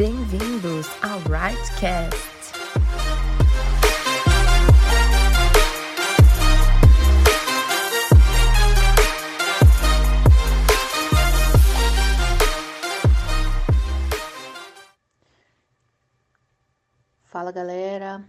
Bem-vindos 0.00 0.86
ao 1.02 1.18
Rightcast. 1.28 2.16
Fala 17.24 17.52
galera, 17.52 18.26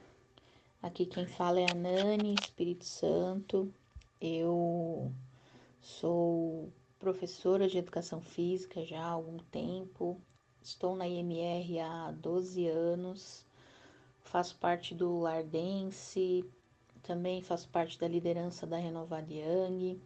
aqui 0.83 1.05
quem 1.05 1.25
fala 1.25 1.61
é 1.61 1.71
a 1.71 1.73
Nani, 1.73 2.35
Espírito 2.35 2.83
Santo. 2.83 3.73
Eu 4.19 5.09
sou 5.79 6.69
professora 6.99 7.69
de 7.69 7.77
educação 7.77 8.19
física 8.19 8.85
já 8.85 8.99
há 8.99 9.11
algum 9.11 9.37
tempo, 9.37 10.21
estou 10.61 10.95
na 10.95 11.07
IMR 11.07 11.79
há 11.79 12.11
12 12.11 12.67
anos, 12.67 13.45
faço 14.19 14.57
parte 14.57 14.93
do 14.93 15.19
Lardense, 15.19 16.45
também 17.01 17.41
faço 17.41 17.69
parte 17.69 17.99
da 17.99 18.07
liderança 18.07 18.67
da 18.67 18.77
Renovada 18.77 19.33
Young 19.33 19.99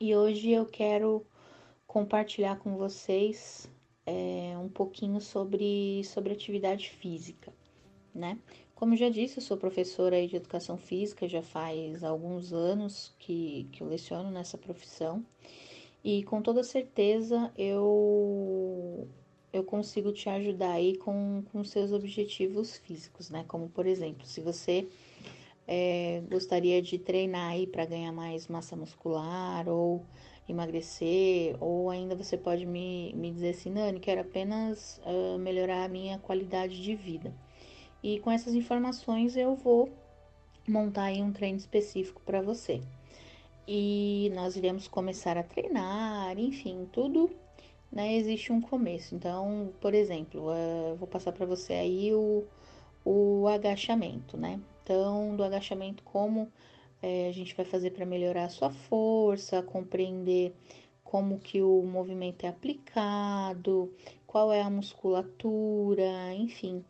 e 0.00 0.16
hoje 0.16 0.50
eu 0.50 0.66
quero 0.66 1.24
compartilhar 1.86 2.58
com 2.58 2.76
vocês 2.76 3.70
é, 4.06 4.56
um 4.58 4.68
pouquinho 4.68 5.20
sobre, 5.20 6.02
sobre 6.04 6.32
atividade 6.32 6.90
física, 6.90 7.52
né? 8.14 8.38
Como 8.74 8.96
já 8.96 9.08
disse, 9.08 9.38
eu 9.38 9.42
sou 9.42 9.56
professora 9.56 10.26
de 10.26 10.36
educação 10.36 10.76
física, 10.76 11.28
já 11.28 11.42
faz 11.42 12.02
alguns 12.02 12.52
anos 12.52 13.14
que, 13.18 13.68
que 13.70 13.82
eu 13.82 13.86
leciono 13.86 14.30
nessa 14.30 14.58
profissão 14.58 15.24
e 16.02 16.22
com 16.24 16.42
toda 16.42 16.62
certeza 16.64 17.52
eu 17.56 19.08
eu 19.54 19.62
consigo 19.62 20.12
te 20.12 20.28
ajudar 20.28 20.72
aí 20.72 20.96
com, 20.96 21.44
com 21.52 21.62
seus 21.64 21.92
objetivos 21.92 22.76
físicos, 22.78 23.30
né? 23.30 23.44
Como 23.46 23.68
por 23.68 23.86
exemplo, 23.86 24.26
se 24.26 24.40
você 24.40 24.88
é, 25.66 26.22
gostaria 26.28 26.82
de 26.82 26.98
treinar 26.98 27.52
aí 27.52 27.66
para 27.66 27.86
ganhar 27.86 28.12
mais 28.12 28.48
massa 28.48 28.74
muscular 28.74 29.68
ou 29.68 30.04
emagrecer, 30.48 31.56
ou 31.60 31.88
ainda 31.88 32.16
você 32.16 32.36
pode 32.36 32.66
me, 32.66 33.12
me 33.14 33.30
dizer 33.30 33.50
assim, 33.50 33.70
Nani, 33.70 34.00
quero 34.00 34.20
apenas 34.20 35.00
uh, 35.06 35.38
melhorar 35.38 35.84
a 35.84 35.88
minha 35.88 36.18
qualidade 36.18 36.82
de 36.82 36.94
vida. 36.96 37.32
E 38.02 38.18
com 38.18 38.30
essas 38.30 38.54
informações 38.54 39.36
eu 39.36 39.54
vou 39.54 39.88
montar 40.68 41.04
aí 41.04 41.22
um 41.22 41.32
treino 41.32 41.58
específico 41.58 42.20
para 42.26 42.42
você 42.42 42.80
e 43.66 44.30
nós 44.34 44.56
iremos 44.56 44.88
começar 44.88 45.38
a 45.38 45.42
treinar, 45.42 46.38
enfim, 46.38 46.88
tudo, 46.92 47.30
né? 47.90 48.14
Existe 48.14 48.52
um 48.52 48.60
começo. 48.60 49.14
Então, 49.14 49.72
por 49.80 49.94
exemplo, 49.94 50.50
uh, 50.50 50.96
vou 50.96 51.08
passar 51.08 51.32
para 51.32 51.46
você 51.46 51.72
aí 51.74 52.12
o, 52.14 52.44
o 53.04 53.46
agachamento, 53.48 54.36
né? 54.36 54.60
Então, 54.82 55.34
do 55.36 55.42
agachamento, 55.42 56.02
como 56.02 56.50
é, 57.02 57.28
a 57.28 57.32
gente 57.32 57.54
vai 57.54 57.64
fazer 57.64 57.90
para 57.90 58.06
melhorar 58.06 58.44
a 58.44 58.48
sua 58.48 58.70
força, 58.70 59.62
compreender 59.62 60.54
como 61.04 61.38
que 61.38 61.62
o 61.62 61.82
movimento 61.82 62.44
é 62.44 62.48
aplicado, 62.48 63.92
qual 64.26 64.52
é 64.52 64.60
a 64.62 64.70
musculatura, 64.70 66.34
enfim, 66.34 66.84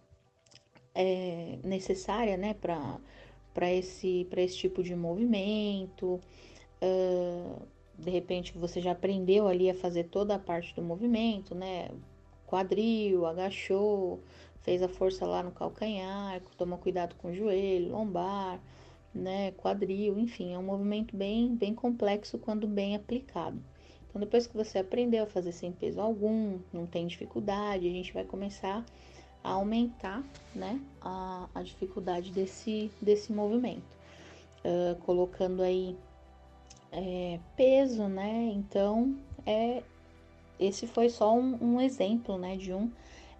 é 0.94 1.58
necessária, 1.62 2.36
né, 2.36 2.54
para 2.54 3.72
esse, 3.72 4.26
esse 4.36 4.56
tipo 4.56 4.82
de 4.82 4.94
movimento 4.94 6.20
de 7.98 8.10
repente 8.10 8.56
você 8.56 8.80
já 8.80 8.92
aprendeu 8.92 9.46
ali 9.48 9.70
a 9.70 9.74
fazer 9.74 10.04
toda 10.04 10.34
a 10.34 10.38
parte 10.38 10.74
do 10.74 10.82
movimento, 10.82 11.54
né? 11.54 11.90
Quadril, 12.46 13.26
agachou, 13.26 14.20
fez 14.62 14.82
a 14.82 14.88
força 14.88 15.26
lá 15.26 15.42
no 15.42 15.50
calcanhar, 15.50 16.40
toma 16.56 16.76
cuidado 16.78 17.14
com 17.16 17.28
o 17.28 17.34
joelho, 17.34 17.92
lombar, 17.92 18.60
né? 19.14 19.52
Quadril, 19.52 20.18
enfim, 20.18 20.54
é 20.54 20.58
um 20.58 20.62
movimento 20.62 21.16
bem, 21.16 21.54
bem 21.54 21.74
complexo 21.74 22.38
quando 22.38 22.66
bem 22.66 22.96
aplicado. 22.96 23.60
Então, 24.08 24.20
depois 24.20 24.46
que 24.46 24.56
você 24.56 24.78
aprendeu 24.78 25.24
a 25.24 25.26
fazer 25.26 25.52
sem 25.52 25.72
peso 25.72 26.00
algum, 26.00 26.58
não 26.72 26.86
tem 26.86 27.06
dificuldade, 27.06 27.88
a 27.88 27.90
gente 27.90 28.12
vai 28.12 28.24
começar 28.24 28.84
a 29.42 29.50
aumentar, 29.50 30.22
né? 30.54 30.80
A, 31.00 31.48
a 31.54 31.62
dificuldade 31.62 32.30
desse, 32.30 32.90
desse 33.00 33.32
movimento. 33.32 33.94
Uh, 34.64 34.94
colocando 35.02 35.62
aí 35.62 35.94
é, 36.94 37.38
peso, 37.56 38.08
né? 38.08 38.52
Então, 38.54 39.16
é 39.44 39.82
esse 40.58 40.86
foi 40.86 41.08
só 41.08 41.34
um, 41.34 41.58
um, 41.60 41.80
exemplo, 41.80 42.38
né, 42.38 42.56
de 42.56 42.72
um 42.72 42.90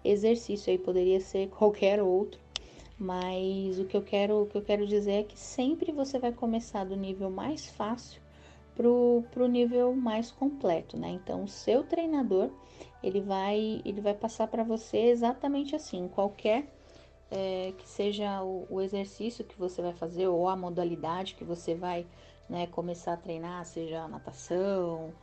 exercício 0.03 0.69
aí 0.69 0.77
poderia 0.77 1.19
ser 1.21 1.47
qualquer 1.49 2.01
outro, 2.01 2.39
mas 2.99 3.79
o 3.79 3.85
que 3.85 3.95
eu 3.95 4.01
quero, 4.01 4.43
o 4.43 4.45
que 4.45 4.57
eu 4.57 4.61
quero 4.61 4.85
dizer 4.85 5.11
é 5.11 5.23
que 5.23 5.39
sempre 5.39 5.91
você 5.91 6.19
vai 6.19 6.33
começar 6.33 6.83
do 6.83 6.95
nível 6.95 7.29
mais 7.29 7.67
fácil 7.67 8.21
pro, 8.75 9.23
pro 9.31 9.47
nível 9.47 9.95
mais 9.95 10.29
completo, 10.29 10.97
né? 10.97 11.09
Então, 11.09 11.45
o 11.45 11.47
seu 11.47 11.83
treinador 11.83 12.49
ele 13.01 13.21
vai 13.21 13.81
ele 13.85 14.01
vai 14.01 14.13
passar 14.13 14.47
para 14.47 14.63
você 14.63 14.97
exatamente 14.97 15.75
assim, 15.75 16.07
qualquer 16.09 16.67
é, 17.31 17.73
que 17.77 17.87
seja 17.87 18.43
o, 18.43 18.67
o 18.69 18.81
exercício 18.81 19.45
que 19.45 19.57
você 19.57 19.81
vai 19.81 19.93
fazer 19.93 20.27
ou 20.27 20.47
a 20.47 20.55
modalidade 20.55 21.35
que 21.35 21.43
você 21.43 21.73
vai 21.73 22.05
né, 22.49 22.67
começar 22.67 23.13
a 23.13 23.17
treinar, 23.17 23.65
seja 23.65 24.07
natação, 24.07 25.13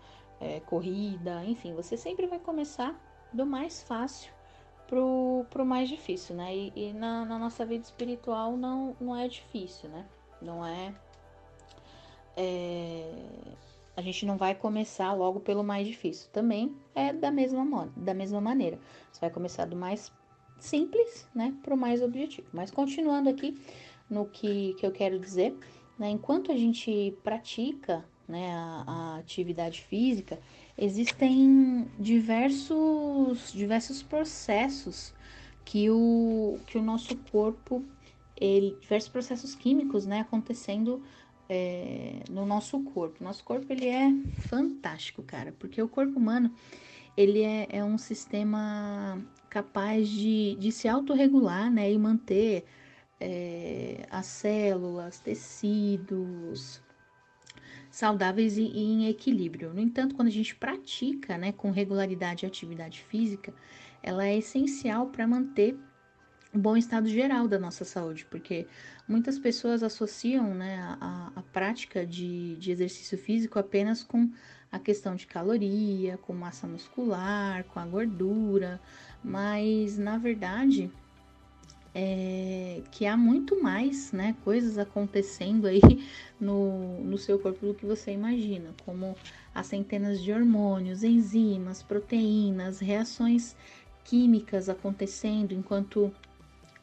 é, 0.40 0.60
corrida, 0.60 1.44
enfim, 1.44 1.74
você 1.74 1.96
sempre 1.96 2.26
vai 2.26 2.38
começar 2.38 2.98
do 3.32 3.46
mais 3.46 3.82
fácil 3.82 4.32
pro, 4.92 5.46
pro 5.48 5.64
mais 5.64 5.88
difícil, 5.88 6.34
né? 6.36 6.54
E, 6.54 6.72
e 6.76 6.92
na, 6.92 7.24
na, 7.24 7.38
nossa 7.38 7.64
vida 7.64 7.84
espiritual 7.84 8.56
não, 8.56 8.96
não 9.00 9.16
é 9.16 9.26
difícil, 9.26 9.88
né? 9.88 10.04
Não 10.40 10.66
é, 10.66 10.92
é, 12.36 13.14
A 13.96 14.02
gente 14.02 14.26
não 14.26 14.36
vai 14.36 14.54
começar 14.54 15.12
logo 15.14 15.40
pelo 15.40 15.62
mais 15.62 15.86
difícil. 15.86 16.28
Também 16.32 16.76
é 16.94 17.12
da 17.12 17.30
mesma, 17.30 17.90
da 17.96 18.12
mesma 18.12 18.40
maneira. 18.40 18.78
Você 19.10 19.20
vai 19.20 19.30
começar 19.30 19.64
do 19.64 19.76
mais 19.76 20.12
simples, 20.58 21.28
né, 21.34 21.54
pro 21.62 21.76
mais 21.76 22.02
objetivo. 22.02 22.48
Mas 22.52 22.70
continuando 22.70 23.30
aqui 23.30 23.58
no 24.10 24.26
que, 24.26 24.74
que 24.74 24.84
eu 24.86 24.92
quero 24.92 25.18
dizer, 25.18 25.56
né? 25.98 26.10
Enquanto 26.10 26.50
a 26.50 26.56
gente 26.56 27.16
pratica 27.22 28.04
né, 28.28 28.52
a, 28.54 28.84
a, 28.86 29.16
atividade 29.18 29.82
física, 29.82 30.38
existem 30.76 31.88
diversos, 31.98 33.52
diversos 33.52 34.02
processos 34.02 35.14
que 35.64 35.90
o, 35.90 36.58
que 36.66 36.78
o 36.78 36.82
nosso 36.82 37.16
corpo, 37.30 37.84
ele, 38.36 38.76
diversos 38.80 39.08
processos 39.08 39.54
químicos 39.54 40.06
né, 40.06 40.20
acontecendo 40.20 41.02
é, 41.48 42.22
no 42.30 42.46
nosso 42.46 42.80
corpo. 42.80 43.22
Nosso 43.22 43.44
corpo 43.44 43.72
ele 43.72 43.86
é 43.86 44.10
fantástico, 44.48 45.22
cara, 45.22 45.54
porque 45.58 45.80
o 45.82 45.88
corpo 45.88 46.18
humano 46.18 46.50
ele 47.16 47.42
é, 47.42 47.68
é 47.70 47.84
um 47.84 47.98
sistema 47.98 49.20
capaz 49.50 50.08
de, 50.08 50.56
de 50.56 50.72
se 50.72 50.88
autorregular 50.88 51.70
né, 51.70 51.92
e 51.92 51.98
manter 51.98 52.64
é, 53.24 54.04
as 54.10 54.26
células, 54.26 55.20
tecidos 55.20 56.82
saudáveis 57.88 58.58
e, 58.58 58.62
e, 58.62 58.80
em 58.80 59.08
equilíbrio. 59.08 59.72
No 59.72 59.80
entanto, 59.80 60.16
quando 60.16 60.28
a 60.28 60.32
gente 60.32 60.56
pratica 60.56 61.38
né, 61.38 61.52
com 61.52 61.70
regularidade 61.70 62.44
a 62.44 62.48
atividade 62.48 63.00
física, 63.02 63.54
ela 64.02 64.26
é 64.26 64.36
essencial 64.36 65.06
para 65.06 65.26
manter 65.26 65.78
o 66.52 66.58
bom 66.58 66.76
estado 66.76 67.08
geral 67.08 67.46
da 67.46 67.58
nossa 67.58 67.84
saúde, 67.84 68.26
porque 68.26 68.66
muitas 69.06 69.38
pessoas 69.38 69.82
associam 69.84 70.52
né, 70.52 70.76
a, 71.00 71.32
a 71.36 71.42
prática 71.42 72.04
de, 72.04 72.56
de 72.56 72.72
exercício 72.72 73.16
físico 73.16 73.58
apenas 73.58 74.02
com 74.02 74.30
a 74.70 74.78
questão 74.78 75.14
de 75.14 75.26
caloria, 75.26 76.18
com 76.18 76.32
massa 76.32 76.66
muscular, 76.66 77.62
com 77.64 77.78
a 77.78 77.86
gordura, 77.86 78.80
mas 79.22 79.96
na 79.96 80.18
verdade 80.18 80.90
é, 81.94 82.82
que 82.90 83.04
há 83.06 83.16
muito 83.16 83.62
mais 83.62 84.12
né, 84.12 84.34
coisas 84.44 84.78
acontecendo 84.78 85.66
aí 85.66 85.80
no, 86.40 87.02
no 87.04 87.18
seu 87.18 87.38
corpo 87.38 87.66
do 87.66 87.74
que 87.74 87.84
você 87.84 88.12
imagina, 88.12 88.74
como 88.84 89.14
as 89.54 89.66
centenas 89.66 90.22
de 90.22 90.32
hormônios, 90.32 91.02
enzimas, 91.02 91.82
proteínas, 91.82 92.80
reações 92.80 93.54
químicas 94.04 94.68
acontecendo 94.68 95.52
enquanto 95.52 96.12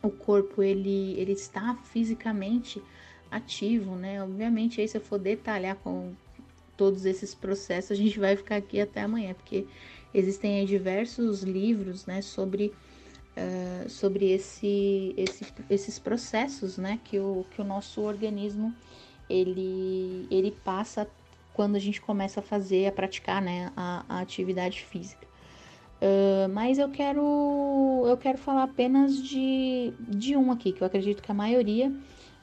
o 0.01 0.09
corpo 0.09 0.63
ele, 0.63 1.13
ele 1.19 1.33
está 1.33 1.75
fisicamente 1.75 2.81
ativo, 3.29 3.95
né? 3.95 4.23
Obviamente, 4.23 4.79
aí 4.79 4.87
se 4.87 4.97
eu 4.97 5.01
for 5.01 5.19
detalhar 5.19 5.75
com 5.75 6.13
todos 6.77 7.05
esses 7.05 7.35
processos, 7.35 7.91
a 7.91 7.95
gente 7.95 8.17
vai 8.17 8.35
ficar 8.37 8.55
aqui 8.55 8.79
até 8.79 9.01
amanhã, 9.01 9.33
porque 9.33 9.65
existem 10.13 10.65
diversos 10.65 11.43
livros, 11.43 12.05
né, 12.05 12.21
sobre 12.21 12.73
uh, 13.39 13.89
sobre 13.89 14.31
esse, 14.31 15.13
esse, 15.17 15.45
esses 15.69 15.97
processos, 15.97 16.77
né, 16.77 16.99
que 17.03 17.19
o, 17.19 17.45
que 17.51 17.61
o 17.61 17.63
nosso 17.63 18.01
organismo 18.01 18.73
ele, 19.29 20.27
ele 20.29 20.51
passa 20.63 21.07
quando 21.53 21.75
a 21.75 21.79
gente 21.79 22.01
começa 22.01 22.39
a 22.39 22.43
fazer, 22.43 22.87
a 22.87 22.91
praticar, 22.91 23.41
né, 23.41 23.71
a, 23.75 24.05
a 24.07 24.19
atividade 24.19 24.81
física. 24.81 25.27
Uh, 26.01 26.47
mas 26.53 26.77
eu 26.77 26.89
quero 26.89 28.05
eu 28.07 28.15
quero 28.15 28.37
falar 28.37 28.63
apenas 28.63 29.21
de, 29.21 29.93
de 30.07 30.37
um 30.37 30.49
aqui, 30.51 30.71
que 30.71 30.81
eu 30.81 30.87
acredito 30.87 31.21
que 31.21 31.29
a 31.29 31.35
maioria 31.35 31.91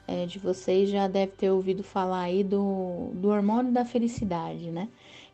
é, 0.07 0.25
de 0.25 0.39
vocês 0.39 0.89
já 0.89 1.07
deve 1.07 1.33
ter 1.33 1.51
ouvido 1.51 1.83
falar 1.83 2.21
aí 2.21 2.43
do, 2.43 3.11
do 3.13 3.27
hormônio 3.27 3.73
da 3.73 3.83
felicidade, 3.83 4.71
né? 4.71 4.87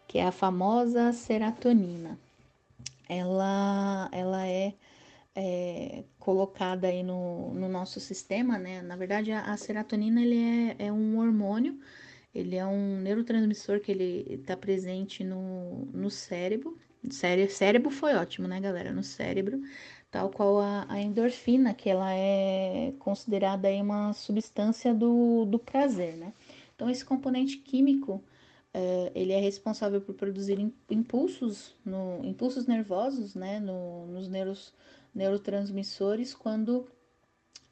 Que 0.08 0.18
é 0.18 0.26
a 0.26 0.32
famosa 0.32 1.14
serotonina. 1.14 2.18
Ela, 3.08 4.10
ela 4.12 4.48
é, 4.48 4.74
é 5.36 6.04
colocada 6.20 6.88
aí 6.88 7.04
no, 7.04 7.54
no 7.54 7.68
nosso 7.68 8.00
sistema, 8.00 8.58
né? 8.58 8.82
Na 8.82 8.96
verdade, 8.96 9.32
a, 9.32 9.52
a 9.52 9.58
serotonina 9.58 10.22
ele 10.22 10.38
é, 10.80 10.88
é 10.88 10.92
um 10.92 11.20
hormônio, 11.20 11.80
ele 12.34 12.56
é 12.56 12.66
um 12.66 12.98
neurotransmissor 13.02 13.80
que 13.80 13.92
ele 13.92 14.26
está 14.30 14.56
presente 14.58 15.24
no, 15.24 15.86
no 15.94 16.10
cérebro. 16.10 16.78
Cére, 17.10 17.50
cérebro 17.50 17.92
foi 17.92 18.14
ótimo, 18.16 18.48
né, 18.48 18.60
galera? 18.62 18.92
No 18.94 19.04
cérebro 19.04 19.62
tal 20.14 20.30
qual 20.30 20.60
a, 20.60 20.86
a, 20.88 21.02
endorfina, 21.02 21.74
que 21.74 21.90
ela 21.90 22.14
é 22.14 22.94
considerada 23.00 23.68
aí 23.68 23.82
uma 23.82 24.14
substância 24.14 24.94
do, 24.94 25.44
do 25.46 25.58
prazer, 25.58 26.16
né? 26.16 26.32
Então, 26.76 26.88
esse 26.88 27.04
componente 27.04 27.58
químico, 27.58 28.24
é, 28.72 29.12
ele 29.16 29.34
é 29.34 29.40
responsável 29.40 30.00
por 30.00 30.14
produzir 30.14 30.60
impulsos, 30.88 31.76
no, 31.84 32.24
impulsos 32.24 32.68
nervosos, 32.68 33.34
né, 33.34 33.60
no, 33.60 34.06
nos 34.06 34.28
neuros, 34.28 34.72
neurotransmissores, 35.14 36.34
quando 36.34 36.88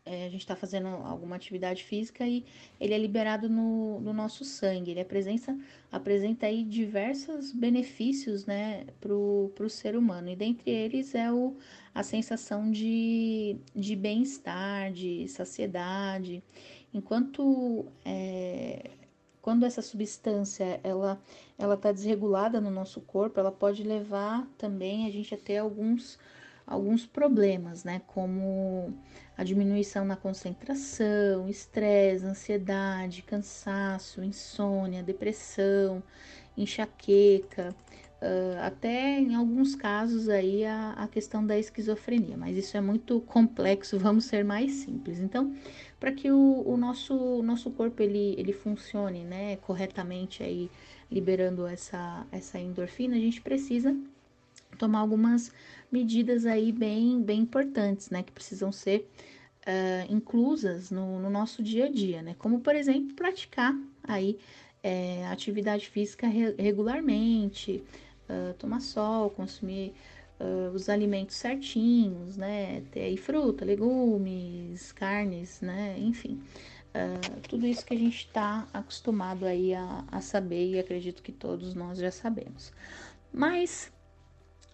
é, 0.04 0.26
a 0.26 0.30
gente 0.30 0.42
está 0.42 0.56
fazendo 0.56 0.88
alguma 0.88 1.36
atividade 1.36 1.84
física 1.84 2.28
e 2.28 2.44
ele 2.80 2.94
é 2.94 2.98
liberado 2.98 3.48
no, 3.48 4.00
no 4.02 4.14
nosso 4.14 4.44
sangue. 4.44 4.92
Ele 4.92 5.02
apresenta, 5.02 5.58
apresenta 5.92 6.48
aí 6.48 6.64
diversos 6.64 7.52
benefícios 7.52 8.46
né, 8.46 8.86
para 9.00 9.14
o 9.14 9.70
ser 9.70 9.96
humano, 9.96 10.30
e 10.30 10.36
dentre 10.36 10.72
eles 10.72 11.14
é 11.14 11.32
o, 11.32 11.56
a 11.94 12.04
sensação 12.04 12.72
de, 12.72 13.58
de 13.76 13.96
bem-estar, 13.96 14.92
de 14.92 15.28
saciedade. 15.28 16.44
Enquanto 16.94 17.86
é, 18.04 18.90
quando 19.42 19.66
essa 19.66 19.82
substância 19.82 20.80
ela 20.84 21.22
ela 21.58 21.76
está 21.76 21.92
desregulada 21.92 22.60
no 22.60 22.72
nosso 22.72 23.02
corpo, 23.02 23.40
ela 23.40 23.52
pode 23.52 23.84
levar 23.84 24.48
também 24.58 25.06
a 25.06 25.12
gente 25.12 25.34
a 25.34 25.38
ter 25.38 25.58
alguns 25.58 26.18
alguns 26.66 27.06
problemas, 27.06 27.84
né? 27.84 28.02
Como 28.08 28.94
a 29.38 29.44
diminuição 29.44 30.06
na 30.06 30.16
concentração, 30.16 31.48
estresse, 31.50 32.26
ansiedade, 32.26 33.22
cansaço, 33.24 34.24
insônia, 34.24 35.04
depressão, 35.04 36.04
enxaqueca, 36.58 37.76
uh, 38.22 38.60
até 38.62 39.20
em 39.20 39.36
alguns 39.36 39.76
casos 39.76 40.30
aí 40.30 40.64
a, 40.64 40.92
a 40.92 41.08
questão 41.08 41.46
da 41.46 41.58
esquizofrenia, 41.58 42.38
mas 42.38 42.56
isso 42.56 42.78
é 42.78 42.82
muito 42.82 43.20
complexo, 43.22 43.98
vamos 44.00 44.26
ser 44.26 44.44
mais 44.46 44.72
simples. 44.74 45.20
Então, 45.20 45.56
para 46.00 46.12
que 46.12 46.32
o, 46.32 46.64
o, 46.66 46.78
nosso, 46.78 47.42
nosso 47.44 47.72
corpo 47.72 48.02
ele, 48.02 48.36
ele 48.38 48.54
funcione 48.54 49.24
né, 49.24 49.58
corretamente 49.58 50.44
aí, 50.44 50.70
liberando 51.10 51.66
essa, 51.68 52.26
essa 52.32 52.58
endorfina, 52.60 53.16
a 53.16 53.20
gente 53.20 53.42
precisa 53.42 53.96
tomar 54.82 55.00
algumas 55.00 55.52
medidas 55.92 56.48
aí 56.48 56.72
bem, 56.72 57.22
bem 57.22 57.42
importantes, 57.42 58.10
né, 58.10 58.24
que 58.24 58.32
precisam 58.32 58.72
ser 58.72 59.08
uh, 59.68 60.12
inclusas 60.12 60.90
no, 60.90 61.20
no, 61.20 61.30
nosso 61.30 61.62
dia 61.62 61.86
a 61.86 61.90
dia, 61.92 62.24
né, 62.24 62.36
como 62.40 62.62
por 62.62 62.76
exemplo 62.76 63.14
praticar 63.14 63.76
aí 64.04 64.40
é, 64.82 65.28
atividade 65.28 65.88
física 65.88 66.28
re 66.28 66.56
regularmente, 66.58 67.84
uh, 68.28 68.56
tomar 68.56 68.80
sol, 68.80 69.30
consumir 69.30 69.94
uh, 70.40 70.74
os 70.74 70.90
alimentos 70.90 71.36
certinhos, 71.36 72.36
né, 72.36 72.82
ter 72.92 73.02
aí 73.02 73.18
fruta, 73.18 73.64
legumes, 73.64 74.92
carnes, 74.94 75.62
né, 75.62 75.96
enfim, 76.00 76.42
tudo 77.48 77.66
isso 77.66 77.86
que 77.86 77.94
a 77.94 77.98
gente 77.98 78.26
está 78.26 78.68
acostumado 78.74 79.46
aí 79.46 79.74
a, 79.74 80.04
a 80.12 80.20
saber 80.20 80.72
e 80.72 80.80
acredito 80.80 81.24
que 81.24 81.32
todos 81.32 81.74
nós 81.74 81.98
já 81.98 82.12
sabemos. 82.12 82.74
Mas 83.32 83.90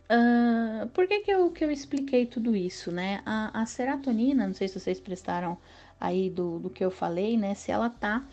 Uh, 0.09 0.87
por 0.89 1.05
que, 1.05 1.19
que, 1.19 1.31
eu, 1.31 1.51
que 1.51 1.65
eu 1.65 1.69
expliquei 1.69 2.25
tudo 2.25 2.55
isso, 2.55 2.91
né? 2.91 3.21
A, 3.25 3.61
a 3.61 3.65
serotonina, 3.65 4.47
não 4.47 4.53
sei 4.53 4.67
se 4.67 4.79
vocês 4.79 4.99
prestaram 4.99 5.57
aí 5.99 6.29
do, 6.29 6.59
do 6.59 6.69
que 6.69 6.83
eu 6.83 6.91
falei, 6.91 7.37
né? 7.37 7.53
Se 7.55 7.71
ela 7.71 7.89
tá 7.89 8.23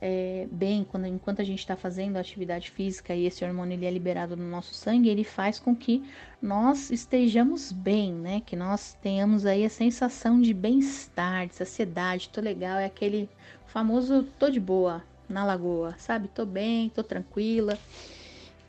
é, 0.00 0.46
bem, 0.50 0.84
quando, 0.84 1.06
enquanto 1.06 1.40
a 1.40 1.44
gente 1.44 1.58
está 1.58 1.76
fazendo 1.76 2.16
atividade 2.16 2.70
física 2.70 3.14
e 3.14 3.26
esse 3.26 3.44
hormônio 3.44 3.74
ele 3.74 3.86
é 3.86 3.90
liberado 3.90 4.36
no 4.36 4.48
nosso 4.48 4.72
sangue, 4.74 5.08
ele 5.08 5.24
faz 5.24 5.58
com 5.58 5.74
que 5.74 6.04
nós 6.40 6.90
estejamos 6.90 7.72
bem, 7.72 8.12
né? 8.12 8.40
Que 8.46 8.54
nós 8.54 8.96
tenhamos 9.02 9.44
aí 9.44 9.64
a 9.64 9.70
sensação 9.70 10.40
de 10.40 10.54
bem-estar, 10.54 11.48
de 11.48 11.56
saciedade, 11.56 12.28
tô 12.28 12.40
legal, 12.40 12.78
é 12.78 12.84
aquele 12.84 13.28
famoso 13.66 14.22
tô 14.38 14.48
de 14.48 14.60
boa 14.60 15.02
na 15.28 15.44
lagoa, 15.44 15.94
sabe? 15.98 16.28
Tô 16.28 16.46
bem, 16.46 16.88
tô 16.90 17.02
tranquila. 17.02 17.76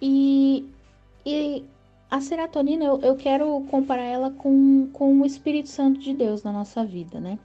E, 0.01 0.68
e 1.25 1.63
a 2.10 2.20
serotonina, 2.22 2.86
eu, 2.86 3.00
eu 3.02 3.16
quero 3.16 3.62
comparar 3.70 4.04
ela 4.04 4.32
com, 4.32 4.90
com 4.92 5.22
o 5.22 5.26
Espírito 5.26 5.70
Santo 5.70 6.00
de 6.00 6.14
Deus 6.14 6.44
na 6.44 6.52
nossa 6.52 6.84
vida, 6.84 7.20
né? 7.20 7.38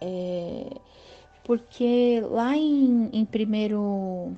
É, 0.00 0.76
porque 1.44 2.20
lá 2.28 2.56
em, 2.56 3.10
em 3.12 3.24
primeiro 3.24 4.36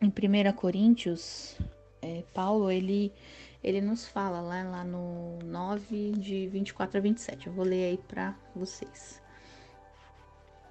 em 0.00 0.08
1 0.08 0.52
Coríntios, 0.52 1.56
é, 2.00 2.22
Paulo, 2.32 2.70
ele, 2.70 3.12
ele 3.62 3.80
nos 3.80 4.06
fala 4.06 4.40
lá, 4.40 4.62
lá 4.62 4.84
no 4.84 5.38
9, 5.44 6.12
de 6.12 6.46
24 6.48 6.98
a 6.98 7.00
27. 7.00 7.46
Eu 7.46 7.52
vou 7.52 7.64
ler 7.64 7.90
aí 7.90 7.98
para 7.98 8.34
vocês. 8.54 9.20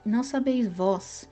Não 0.03 0.23
sabeis 0.23 0.67
vós 0.67 1.29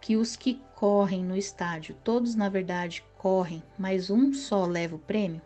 que 0.00 0.16
os 0.16 0.36
que 0.36 0.60
correm 0.74 1.24
no 1.24 1.36
estádio, 1.36 1.96
todos 2.04 2.34
na 2.34 2.48
verdade 2.48 3.02
correm, 3.16 3.62
mas 3.78 4.10
um 4.10 4.32
só 4.34 4.66
leva 4.66 4.96
o 4.96 4.98
prêmio? 4.98 5.40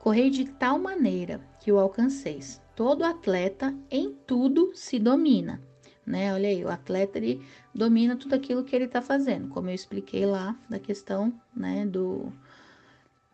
Correi 0.00 0.30
de 0.30 0.46
tal 0.46 0.78
maneira 0.78 1.46
que 1.60 1.70
o 1.70 1.78
alcanceis. 1.78 2.58
Todo 2.74 3.04
atleta 3.04 3.76
em 3.90 4.14
tudo 4.26 4.72
se 4.74 4.98
domina, 4.98 5.62
né? 6.06 6.32
Olha 6.32 6.48
aí, 6.48 6.64
o 6.64 6.70
atleta 6.70 7.18
ele 7.18 7.44
domina 7.74 8.16
tudo 8.16 8.34
aquilo 8.34 8.64
que 8.64 8.74
ele 8.74 8.86
está 8.86 9.02
fazendo, 9.02 9.48
como 9.48 9.68
eu 9.68 9.74
expliquei 9.74 10.24
lá 10.24 10.58
da 10.70 10.78
questão, 10.78 11.38
né, 11.54 11.84
do, 11.84 12.32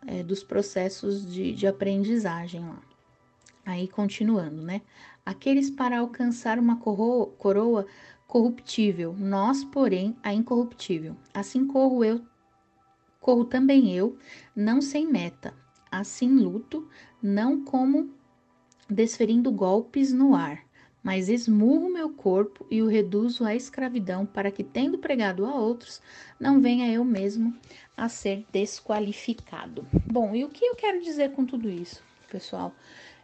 é, 0.08 0.24
dos 0.24 0.42
processos 0.42 1.24
de, 1.32 1.52
de 1.52 1.68
aprendizagem 1.68 2.62
lá. 2.62 2.82
Aí, 3.64 3.86
continuando, 3.86 4.60
né? 4.60 4.82
Aqueles 5.24 5.70
para 5.70 6.00
alcançar 6.00 6.58
uma 6.58 6.80
coroa, 6.80 7.28
coroa 7.38 7.86
corruptível, 8.26 9.14
nós, 9.16 9.62
porém, 9.62 10.16
a 10.20 10.34
incorruptível. 10.34 11.16
Assim 11.32 11.64
corro 11.64 12.04
eu, 12.04 12.20
corro 13.20 13.44
também 13.44 13.94
eu, 13.94 14.18
não 14.54 14.80
sem 14.80 15.06
meta, 15.06 15.54
assim 15.98 16.28
luto, 16.28 16.88
não 17.22 17.64
como 17.64 18.10
desferindo 18.88 19.50
golpes 19.50 20.12
no 20.12 20.34
ar, 20.34 20.64
mas 21.02 21.28
esmurro 21.28 21.88
meu 21.92 22.10
corpo 22.10 22.66
e 22.70 22.82
o 22.82 22.88
reduzo 22.88 23.44
à 23.44 23.54
escravidão, 23.54 24.26
para 24.26 24.50
que, 24.50 24.64
tendo 24.64 24.98
pregado 24.98 25.46
a 25.46 25.54
outros, 25.54 26.02
não 26.38 26.60
venha 26.60 26.92
eu 26.92 27.04
mesmo 27.04 27.54
a 27.96 28.08
ser 28.08 28.44
desqualificado. 28.52 29.86
Bom, 30.04 30.34
e 30.34 30.44
o 30.44 30.48
que 30.48 30.64
eu 30.64 30.74
quero 30.74 31.00
dizer 31.00 31.32
com 31.32 31.44
tudo 31.44 31.70
isso, 31.70 32.02
pessoal? 32.30 32.74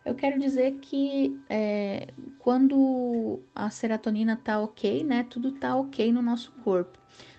Eu 0.04 0.14
quero 0.14 0.38
dizer 0.38 0.78
que 0.80 1.38
é, 1.48 2.08
quando 2.38 3.40
a 3.54 3.70
serotonina 3.70 4.36
tá 4.36 4.60
ok, 4.60 5.04
né? 5.04 5.24
Tudo 5.28 5.52
tá 5.52 5.76
ok 5.76 6.12
no 6.12 6.20
nosso 6.22 6.52
corpo. 6.64 6.98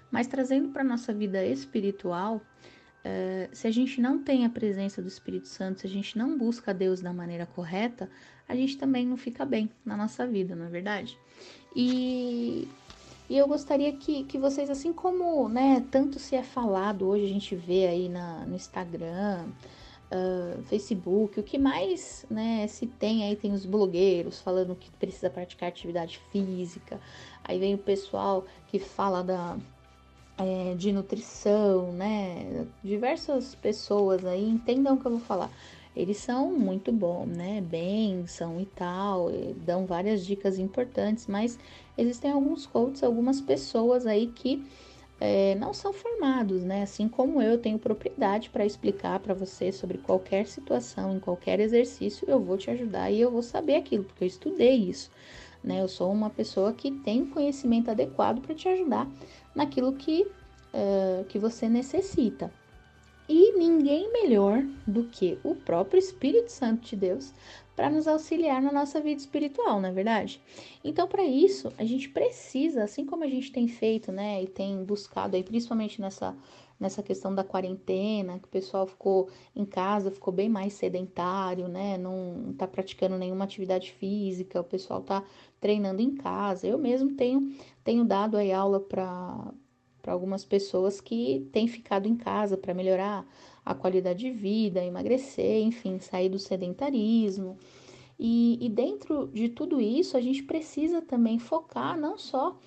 Mas 0.09 0.27
trazendo 0.27 0.69
para 0.69 0.83
nossa 0.83 1.13
vida 1.13 1.45
espiritual, 1.45 2.41
Uh, 3.03 3.53
se 3.53 3.67
a 3.67 3.71
gente 3.71 3.99
não 3.99 4.23
tem 4.23 4.45
a 4.45 4.49
presença 4.49 5.01
do 5.01 5.07
Espírito 5.09 5.49
Santo, 5.49 5.81
se 5.81 5.87
a 5.87 5.89
gente 5.89 6.17
não 6.17 6.37
busca 6.37 6.73
Deus 6.73 7.01
da 7.01 7.11
maneira 7.11 7.45
correta, 7.45 8.09
a 8.47 8.55
gente 8.55 8.77
também 8.77 9.05
não 9.05 9.17
fica 9.17 9.43
bem 9.43 9.69
na 9.83 9.97
nossa 9.97 10.25
vida, 10.25 10.55
não 10.55 10.65
é 10.65 10.69
verdade? 10.69 11.17
E, 11.75 12.67
e 13.29 13.37
eu 13.37 13.45
gostaria 13.45 13.91
que, 13.91 14.23
que 14.23 14.37
vocês, 14.37 14.69
assim 14.69 14.93
como 14.93 15.49
né, 15.49 15.85
tanto 15.91 16.17
se 16.17 16.35
é 16.35 16.43
falado, 16.43 17.05
hoje 17.07 17.25
a 17.25 17.29
gente 17.29 17.55
vê 17.55 17.87
aí 17.87 18.07
na, 18.07 18.45
no 18.45 18.55
Instagram, 18.55 19.47
uh, 20.09 20.63
Facebook, 20.63 21.39
o 21.39 21.43
que 21.43 21.57
mais 21.57 22.25
né, 22.29 22.67
se 22.67 22.87
tem 22.87 23.25
aí, 23.25 23.35
tem 23.35 23.51
os 23.51 23.65
blogueiros 23.65 24.39
falando 24.39 24.75
que 24.75 24.89
precisa 24.91 25.29
praticar 25.29 25.67
atividade 25.67 26.21
física, 26.31 27.01
aí 27.43 27.59
vem 27.59 27.73
o 27.73 27.79
pessoal 27.79 28.45
que 28.67 28.79
fala 28.79 29.21
da 29.21 29.57
é, 30.37 30.75
de 30.75 30.91
nutrição, 30.91 31.91
né? 31.91 32.65
Diversas 32.83 33.55
pessoas 33.55 34.25
aí 34.25 34.47
entendam 34.47 34.95
o 34.95 34.99
que 34.99 35.05
eu 35.05 35.11
vou 35.11 35.19
falar. 35.19 35.51
Eles 35.95 36.17
são 36.17 36.51
muito 36.51 36.91
bons, 36.91 37.27
né? 37.27 37.61
Bensão 37.61 38.59
e 38.59 38.65
tal, 38.65 39.29
e 39.31 39.53
dão 39.53 39.85
várias 39.85 40.25
dicas 40.25 40.57
importantes, 40.57 41.27
mas 41.27 41.59
existem 41.97 42.31
alguns 42.31 42.65
coaches, 42.65 43.03
algumas 43.03 43.39
pessoas 43.39 44.07
aí 44.07 44.27
que 44.27 44.65
é, 45.21 45.55
não 45.55 45.73
são 45.73 45.93
formados, 45.93 46.63
né? 46.63 46.81
Assim 46.83 47.07
como 47.07 47.41
eu 47.41 47.57
tenho 47.59 47.77
propriedade 47.77 48.49
para 48.49 48.65
explicar 48.65 49.19
para 49.19 49.33
você 49.33 49.71
sobre 49.71 49.97
qualquer 49.99 50.47
situação, 50.47 51.15
em 51.15 51.19
qualquer 51.19 51.59
exercício, 51.59 52.27
eu 52.29 52.39
vou 52.39 52.57
te 52.57 52.71
ajudar 52.71 53.11
e 53.11 53.21
eu 53.21 53.31
vou 53.31 53.43
saber 53.43 53.75
aquilo, 53.75 54.03
porque 54.03 54.23
eu 54.23 54.27
estudei 54.27 54.75
isso. 54.75 55.11
Né? 55.63 55.81
Eu 55.81 55.87
sou 55.87 56.11
uma 56.11 56.29
pessoa 56.29 56.73
que 56.73 56.91
tem 56.91 57.25
conhecimento 57.25 57.89
adequado 57.89 58.41
para 58.41 58.53
te 58.53 58.67
ajudar 58.67 59.07
naquilo 59.55 59.93
que, 59.93 60.23
uh, 60.23 61.23
que 61.29 61.39
você 61.39 61.69
necessita. 61.69 62.51
E 63.29 63.53
ninguém 63.53 64.11
melhor 64.11 64.63
do 64.85 65.05
que 65.05 65.39
o 65.43 65.55
próprio 65.55 65.97
Espírito 65.97 66.51
Santo 66.51 66.89
de 66.89 66.95
Deus 66.97 67.33
para 67.75 67.89
nos 67.89 68.07
auxiliar 68.07 68.61
na 68.61 68.71
nossa 68.71 69.01
vida 69.01 69.19
espiritual, 69.19 69.81
não 69.81 69.89
é 69.89 69.91
verdade? 69.91 70.41
Então, 70.83 71.07
para 71.07 71.23
isso, 71.23 71.71
a 71.77 71.83
gente 71.83 72.09
precisa, 72.09 72.83
assim 72.83 73.05
como 73.05 73.23
a 73.23 73.27
gente 73.27 73.51
tem 73.51 73.67
feito, 73.67 74.11
né, 74.11 74.43
e 74.43 74.47
tem 74.47 74.83
buscado 74.83 75.35
aí, 75.35 75.43
principalmente 75.43 75.99
nessa 75.99 76.35
nessa 76.79 77.01
questão 77.01 77.33
da 77.33 77.43
quarentena, 77.43 78.39
que 78.39 78.45
o 78.45 78.51
pessoal 78.51 78.85
ficou 78.85 79.29
em 79.55 79.65
casa, 79.65 80.11
ficou 80.11 80.33
bem 80.33 80.49
mais 80.49 80.73
sedentário, 80.73 81.67
né? 81.67 81.97
Não 81.97 82.51
está 82.51 82.67
praticando 82.67 83.17
nenhuma 83.17 83.45
atividade 83.45 83.91
física, 83.91 84.61
o 84.61 84.63
pessoal 84.63 84.99
está 84.99 85.23
treinando 85.59 86.01
em 86.01 86.15
casa. 86.15 86.67
Eu 86.67 86.77
mesmo 86.77 87.15
tenho, 87.15 87.55
tenho 87.83 88.03
dado 88.03 88.37
aí 88.37 88.51
aula 88.51 88.79
para 88.79 89.53
algumas 90.07 90.43
pessoas 90.43 90.99
que 90.99 91.47
têm 91.51 91.67
ficado 91.67 92.07
em 92.07 92.15
casa 92.15 92.57
para 92.57 92.73
melhorar 92.73 93.25
a 93.65 93.73
qualidade 93.73 94.19
de 94.19 94.31
vida, 94.31 94.83
emagrecer, 94.83 95.61
enfim, 95.61 95.99
sair 95.99 96.29
do 96.29 96.37
sedentarismo. 96.37 97.57
E, 98.19 98.57
e 98.61 98.69
dentro 98.69 99.27
de 99.33 99.49
tudo 99.49 99.81
isso, 99.81 100.15
a 100.17 100.21
gente 100.21 100.43
precisa 100.43 101.01
também 101.01 101.39
focar 101.39 101.99
não 101.99 102.17
só 102.17 102.57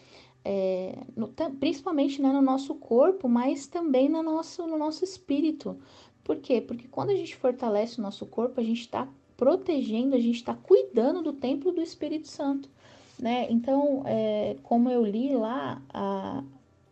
é, 0.46 0.98
no, 1.16 1.28
principalmente 1.58 2.22
né, 2.22 2.32
no 2.32 2.42
nosso 2.42 2.74
corpo, 2.74 3.28
mas 3.28 3.66
também 3.66 4.08
no 4.08 4.22
nosso, 4.22 4.66
no 4.66 4.78
nosso 4.78 5.02
espírito. 5.04 5.76
Por 6.22 6.36
quê? 6.36 6.60
Porque 6.60 6.88
quando 6.88 7.10
a 7.10 7.16
gente 7.16 7.36
fortalece 7.36 7.98
o 7.98 8.02
nosso 8.02 8.26
corpo, 8.26 8.60
a 8.60 8.64
gente 8.64 8.80
está 8.80 9.08
protegendo, 9.36 10.14
a 10.14 10.20
gente 10.20 10.36
está 10.36 10.54
cuidando 10.54 11.22
do 11.22 11.32
templo 11.32 11.72
do 11.72 11.82
Espírito 11.82 12.28
Santo 12.28 12.70
né? 13.18 13.46
Então, 13.50 14.02
é, 14.06 14.56
como 14.62 14.90
eu 14.90 15.04
li 15.04 15.34
lá, 15.34 15.80
a, 15.92 16.42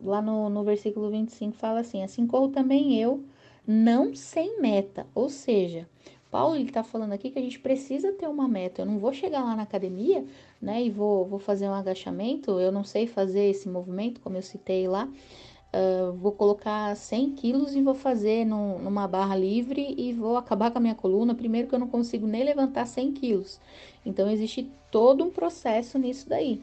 lá 0.01 0.21
no, 0.21 0.49
no 0.49 0.63
versículo 0.63 1.09
25, 1.09 1.55
fala 1.55 1.79
assim: 1.81 2.03
Assim 2.03 2.25
corro 2.25 2.49
também 2.49 2.99
eu, 2.99 3.23
não 3.65 4.15
sem 4.15 4.59
meta. 4.59 5.05
Ou 5.13 5.29
seja, 5.29 5.87
Paulo 6.35 6.57
está 6.57 6.83
falando 6.83 7.13
aqui 7.13 7.31
que 7.31 7.39
a 7.39 7.41
gente 7.41 7.57
precisa 7.57 8.11
ter 8.11 8.27
uma 8.27 8.45
meta. 8.45 8.81
Eu 8.81 8.85
não 8.85 8.99
vou 8.99 9.13
chegar 9.13 9.41
lá 9.41 9.55
na 9.55 9.63
academia, 9.63 10.25
né, 10.61 10.83
e 10.83 10.89
vou, 10.89 11.23
vou 11.25 11.39
fazer 11.39 11.69
um 11.69 11.73
agachamento. 11.73 12.59
Eu 12.59 12.73
não 12.73 12.83
sei 12.83 13.07
fazer 13.07 13.45
esse 13.45 13.69
movimento, 13.69 14.19
como 14.19 14.35
eu 14.35 14.41
citei 14.41 14.85
lá. 14.85 15.07
Uh, 15.07 16.11
vou 16.11 16.33
colocar 16.33 16.93
100 16.93 17.31
quilos 17.35 17.73
e 17.73 17.81
vou 17.81 17.93
fazer 17.93 18.43
no, 18.43 18.79
numa 18.79 19.07
barra 19.07 19.33
livre 19.33 19.95
e 19.97 20.11
vou 20.11 20.35
acabar 20.35 20.71
com 20.71 20.77
a 20.77 20.81
minha 20.81 20.93
coluna. 20.93 21.33
Primeiro 21.33 21.69
que 21.69 21.75
eu 21.75 21.79
não 21.79 21.87
consigo 21.87 22.27
nem 22.27 22.43
levantar 22.43 22.85
100 22.85 23.13
quilos. 23.13 23.57
Então, 24.05 24.29
existe 24.29 24.69
todo 24.91 25.23
um 25.23 25.29
processo 25.29 25.97
nisso 25.97 26.27
daí. 26.27 26.61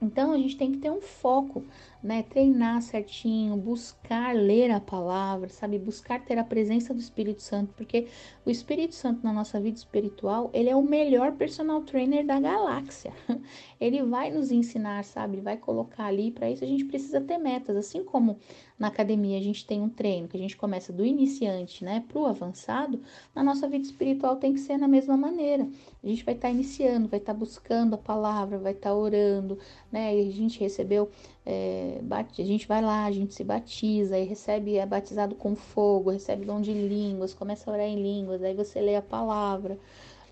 Então, 0.00 0.32
a 0.32 0.38
gente 0.38 0.56
tem 0.56 0.70
que 0.70 0.78
ter 0.78 0.92
um 0.92 1.00
foco 1.00 1.64
né? 2.02 2.22
Treinar 2.22 2.82
certinho, 2.82 3.56
buscar 3.56 4.34
ler 4.34 4.70
a 4.70 4.80
palavra, 4.80 5.48
sabe? 5.48 5.78
Buscar 5.78 6.24
ter 6.24 6.38
a 6.38 6.44
presença 6.44 6.92
do 6.92 7.00
Espírito 7.00 7.42
Santo, 7.42 7.72
porque 7.76 8.08
o 8.44 8.50
Espírito 8.50 8.94
Santo 8.94 9.22
na 9.22 9.32
nossa 9.32 9.60
vida 9.60 9.76
espiritual, 9.76 10.50
ele 10.52 10.68
é 10.68 10.76
o 10.76 10.82
melhor 10.82 11.32
personal 11.32 11.82
trainer 11.82 12.26
da 12.26 12.40
galáxia. 12.40 13.12
Ele 13.80 14.00
vai 14.04 14.30
nos 14.30 14.52
ensinar, 14.52 15.02
sabe? 15.02 15.40
Vai 15.40 15.56
colocar 15.56 16.04
ali, 16.04 16.30
para 16.30 16.48
isso 16.48 16.62
a 16.62 16.66
gente 16.68 16.84
precisa 16.84 17.20
ter 17.20 17.36
metas, 17.36 17.76
assim 17.76 18.04
como 18.04 18.38
na 18.78 18.88
academia 18.88 19.38
a 19.38 19.40
gente 19.40 19.64
tem 19.64 19.80
um 19.80 19.88
treino 19.88 20.26
que 20.26 20.36
a 20.36 20.40
gente 20.40 20.56
começa 20.56 20.92
do 20.92 21.04
iniciante, 21.04 21.84
né, 21.84 22.04
para 22.08 22.18
o 22.18 22.26
avançado, 22.26 23.00
na 23.34 23.42
nossa 23.42 23.68
vida 23.68 23.84
espiritual 23.84 24.36
tem 24.36 24.52
que 24.52 24.60
ser 24.60 24.76
na 24.76 24.88
mesma 24.88 25.16
maneira. 25.16 25.68
A 26.02 26.06
gente 26.06 26.24
vai 26.24 26.34
estar 26.34 26.48
tá 26.48 26.54
iniciando, 26.54 27.08
vai 27.08 27.20
estar 27.20 27.32
tá 27.32 27.38
buscando 27.38 27.94
a 27.94 27.98
palavra, 27.98 28.58
vai 28.58 28.72
estar 28.72 28.90
tá 28.90 28.96
orando, 28.96 29.58
né? 29.90 30.16
E 30.16 30.28
a 30.28 30.32
gente 30.32 30.58
recebeu 30.58 31.10
é, 31.44 32.00
a 32.10 32.44
gente 32.44 32.68
vai 32.68 32.80
lá, 32.80 33.04
a 33.04 33.10
gente 33.10 33.34
se 33.34 33.42
batiza 33.42 34.16
e 34.18 34.24
recebe, 34.24 34.76
é 34.76 34.86
batizado 34.86 35.34
com 35.34 35.56
fogo, 35.56 36.10
recebe 36.10 36.44
dom 36.44 36.60
de 36.60 36.72
línguas, 36.72 37.34
começa 37.34 37.68
a 37.68 37.74
orar 37.74 37.86
em 37.86 38.00
línguas, 38.00 38.42
aí 38.42 38.54
você 38.54 38.80
lê 38.80 38.94
a 38.94 39.02
palavra, 39.02 39.76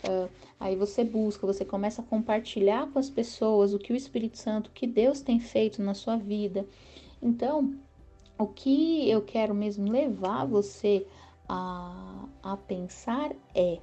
uh, 0.09 0.31
aí 0.59 0.76
você 0.76 1.02
busca, 1.02 1.47
você 1.47 1.64
começa 1.64 2.00
a 2.00 2.05
compartilhar 2.05 2.88
com 2.93 2.99
as 2.99 3.11
pessoas 3.11 3.75
o 3.75 3.79
que 3.79 3.93
o 3.93 3.97
Espírito 3.97 4.38
Santo, 4.38 4.69
o 4.69 4.73
que 4.73 4.87
Deus 4.87 5.21
tem 5.21 5.40
feito 5.40 5.83
na 5.83 5.95
sua 5.95 6.17
vida. 6.17 6.64
Então, 7.21 7.75
o 8.38 8.47
que 8.47 9.11
eu 9.11 9.21
quero 9.21 9.52
mesmo 9.52 9.90
levar 9.90 10.47
você 10.47 11.05
a, 11.49 12.25
a 12.43 12.57
pensar 12.57 13.33
é, 13.52 13.81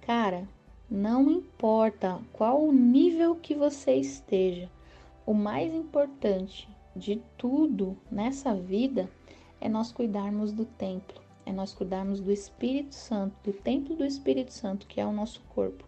cara, 0.00 0.48
não 0.90 1.30
importa 1.30 2.18
qual 2.32 2.64
o 2.64 2.72
nível 2.72 3.36
que 3.36 3.54
você 3.54 3.94
esteja, 3.94 4.70
o 5.30 5.32
mais 5.32 5.72
importante 5.72 6.68
de 6.96 7.22
tudo 7.38 7.96
nessa 8.10 8.52
vida 8.52 9.08
é 9.60 9.68
nós 9.68 9.92
cuidarmos 9.92 10.50
do 10.50 10.64
templo, 10.64 11.20
é 11.46 11.52
nós 11.52 11.72
cuidarmos 11.72 12.18
do 12.18 12.32
Espírito 12.32 12.96
Santo, 12.96 13.36
do 13.44 13.52
templo 13.52 13.94
do 13.94 14.04
Espírito 14.04 14.52
Santo, 14.52 14.88
que 14.88 15.00
é 15.00 15.06
o 15.06 15.12
nosso 15.12 15.40
corpo, 15.54 15.84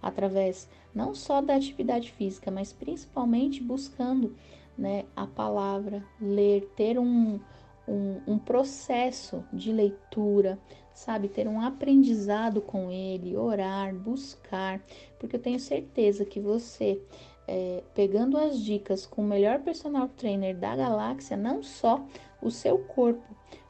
através 0.00 0.66
não 0.94 1.14
só 1.14 1.42
da 1.42 1.56
atividade 1.56 2.10
física, 2.10 2.50
mas 2.50 2.72
principalmente 2.72 3.62
buscando 3.62 4.34
né, 4.78 5.04
a 5.14 5.26
palavra, 5.26 6.02
ler, 6.18 6.72
ter 6.74 6.98
um, 6.98 7.38
um, 7.86 8.22
um 8.26 8.38
processo 8.38 9.44
de 9.52 9.72
leitura, 9.72 10.58
sabe? 10.94 11.28
Ter 11.28 11.46
um 11.46 11.60
aprendizado 11.60 12.62
com 12.62 12.90
ele, 12.90 13.36
orar, 13.36 13.94
buscar, 13.94 14.82
porque 15.18 15.36
eu 15.36 15.40
tenho 15.40 15.60
certeza 15.60 16.24
que 16.24 16.40
você 16.40 17.02
é, 17.48 17.82
pegando 17.94 18.36
as 18.36 18.60
dicas 18.60 19.06
com 19.06 19.22
o 19.22 19.26
melhor 19.26 19.60
personal 19.60 20.08
trainer 20.08 20.56
da 20.56 20.74
galáxia, 20.74 21.36
não 21.36 21.62
só 21.62 22.04
o 22.42 22.50
seu 22.50 22.78
corpo 22.78 23.24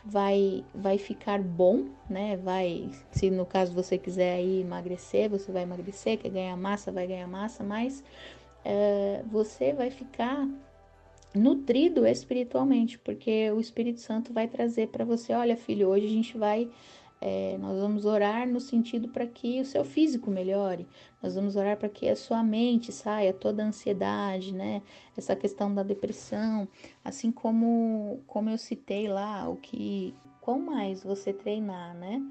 vai 0.04 0.64
vai 0.74 0.98
ficar 0.98 1.42
bom, 1.42 1.86
né? 2.08 2.36
Vai, 2.36 2.90
se 3.10 3.30
no 3.30 3.44
caso 3.44 3.72
você 3.72 3.98
quiser 3.98 4.34
aí 4.36 4.60
emagrecer, 4.60 5.28
você 5.28 5.50
vai 5.50 5.64
emagrecer, 5.64 6.18
quer 6.18 6.30
ganhar 6.30 6.56
massa, 6.56 6.92
vai 6.92 7.06
ganhar 7.06 7.26
massa, 7.26 7.64
mas 7.64 8.02
é, 8.64 9.22
você 9.26 9.72
vai 9.72 9.90
ficar 9.90 10.48
nutrido 11.34 12.06
espiritualmente, 12.06 12.98
porque 12.98 13.50
o 13.50 13.60
Espírito 13.60 14.00
Santo 14.00 14.32
vai 14.32 14.48
trazer 14.48 14.88
para 14.88 15.04
você, 15.04 15.34
olha 15.34 15.56
filho, 15.56 15.88
hoje 15.88 16.06
a 16.06 16.10
gente 16.10 16.38
vai 16.38 16.70
é, 17.20 17.56
nós 17.58 17.80
vamos 17.80 18.04
orar 18.04 18.46
no 18.46 18.60
sentido 18.60 19.08
para 19.08 19.26
que 19.26 19.60
o 19.60 19.64
seu 19.64 19.84
físico 19.84 20.30
melhore, 20.30 20.86
nós 21.22 21.34
vamos 21.34 21.56
orar 21.56 21.76
para 21.76 21.88
que 21.88 22.08
a 22.08 22.16
sua 22.16 22.42
mente 22.42 22.92
saia 22.92 23.32
toda 23.32 23.62
a 23.62 23.66
ansiedade, 23.66 24.54
né? 24.54 24.82
Essa 25.16 25.34
questão 25.34 25.74
da 25.74 25.82
depressão, 25.82 26.68
assim 27.02 27.32
como, 27.32 28.20
como 28.26 28.50
eu 28.50 28.58
citei 28.58 29.08
lá, 29.08 29.48
o 29.48 29.56
que, 29.56 30.14
qual 30.40 30.58
mais 30.58 31.02
você 31.02 31.32
treinar, 31.32 31.94
né? 31.94 32.22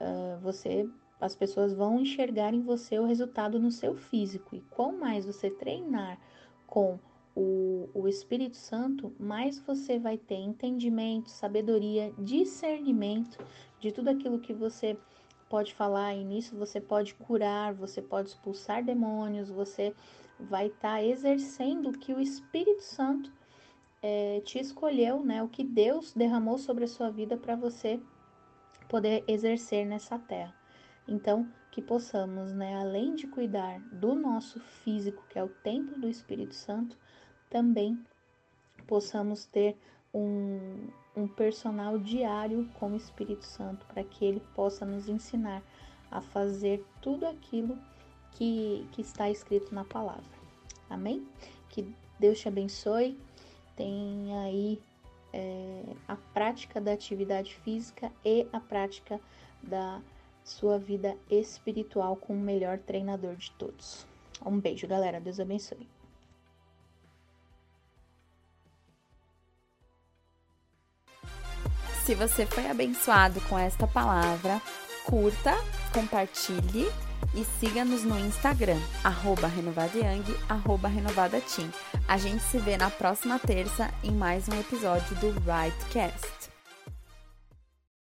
Uh, 0.00 0.40
você, 0.40 0.88
as 1.20 1.36
pessoas 1.36 1.72
vão 1.72 2.00
enxergar 2.00 2.52
em 2.52 2.60
você 2.60 2.98
o 2.98 3.06
resultado 3.06 3.60
no 3.60 3.70
seu 3.70 3.94
físico, 3.94 4.56
e 4.56 4.60
qual 4.70 4.92
mais 4.92 5.24
você 5.26 5.48
treinar 5.48 6.18
com 6.66 6.98
o, 7.38 7.88
o 7.94 8.08
Espírito 8.08 8.56
Santo, 8.56 9.14
mais 9.16 9.60
você 9.60 9.96
vai 9.96 10.18
ter 10.18 10.34
entendimento, 10.34 11.30
sabedoria, 11.30 12.12
discernimento 12.18 13.38
de 13.78 13.92
tudo 13.92 14.08
aquilo 14.08 14.40
que 14.40 14.52
você 14.52 14.98
pode 15.48 15.72
falar, 15.72 16.14
e 16.14 16.24
nisso 16.24 16.56
você 16.56 16.80
pode 16.80 17.14
curar, 17.14 17.72
você 17.72 18.02
pode 18.02 18.30
expulsar 18.30 18.84
demônios, 18.84 19.48
você 19.48 19.94
vai 20.40 20.66
estar 20.66 20.94
tá 20.94 21.04
exercendo 21.04 21.90
o 21.90 21.98
que 21.98 22.12
o 22.12 22.20
Espírito 22.20 22.82
Santo 22.82 23.32
é, 24.02 24.40
te 24.44 24.58
escolheu, 24.58 25.24
né? 25.24 25.40
O 25.40 25.48
que 25.48 25.62
Deus 25.62 26.12
derramou 26.12 26.58
sobre 26.58 26.84
a 26.84 26.88
sua 26.88 27.08
vida 27.08 27.36
para 27.36 27.54
você 27.54 28.00
poder 28.88 29.22
exercer 29.28 29.86
nessa 29.86 30.18
terra. 30.18 30.54
Então, 31.06 31.48
que 31.70 31.80
possamos, 31.80 32.52
né, 32.52 32.76
além 32.76 33.14
de 33.14 33.28
cuidar 33.28 33.80
do 33.92 34.14
nosso 34.14 34.58
físico, 34.58 35.24
que 35.28 35.38
é 35.38 35.44
o 35.44 35.48
templo 35.48 36.00
do 36.00 36.08
Espírito 36.08 36.54
Santo, 36.54 36.96
também 37.50 37.98
possamos 38.86 39.44
ter 39.44 39.76
um, 40.12 40.88
um 41.16 41.28
personal 41.28 41.98
diário 41.98 42.68
com 42.78 42.92
o 42.92 42.96
Espírito 42.96 43.44
Santo, 43.44 43.84
para 43.86 44.02
que 44.04 44.24
ele 44.24 44.42
possa 44.54 44.84
nos 44.84 45.08
ensinar 45.08 45.62
a 46.10 46.20
fazer 46.20 46.84
tudo 47.02 47.26
aquilo 47.26 47.78
que, 48.32 48.86
que 48.92 49.02
está 49.02 49.28
escrito 49.30 49.74
na 49.74 49.84
palavra. 49.84 50.38
Amém? 50.88 51.26
Que 51.68 51.94
Deus 52.18 52.38
te 52.38 52.48
abençoe. 52.48 53.18
Tenha 53.76 54.40
aí 54.42 54.80
é, 55.32 55.82
a 56.06 56.16
prática 56.16 56.80
da 56.80 56.92
atividade 56.92 57.54
física 57.56 58.10
e 58.24 58.46
a 58.52 58.60
prática 58.60 59.20
da 59.62 60.00
sua 60.42 60.78
vida 60.78 61.16
espiritual 61.30 62.16
com 62.16 62.32
o 62.32 62.40
melhor 62.40 62.78
treinador 62.78 63.36
de 63.36 63.50
todos. 63.52 64.06
Um 64.44 64.58
beijo, 64.58 64.86
galera. 64.86 65.20
Deus 65.20 65.38
abençoe. 65.38 65.97
Se 72.08 72.14
você 72.14 72.46
foi 72.46 72.66
abençoado 72.66 73.38
com 73.50 73.58
esta 73.58 73.86
palavra, 73.86 74.62
curta, 75.04 75.54
compartilhe 75.92 76.90
e 77.34 77.44
siga-nos 77.60 78.02
no 78.02 78.18
Instagram, 78.18 78.80
arroba 79.04 79.46
renovadayang, 79.46 80.24
arroba 80.48 80.88
renovadateam. 80.88 81.68
A 82.08 82.16
gente 82.16 82.42
se 82.44 82.56
vê 82.56 82.78
na 82.78 82.88
próxima 82.88 83.38
terça 83.38 83.90
em 84.02 84.12
mais 84.12 84.48
um 84.48 84.58
episódio 84.58 85.14
do 85.16 85.34
Rightcast. 85.40 86.48